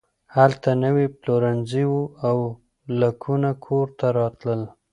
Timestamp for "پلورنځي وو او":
1.19-2.37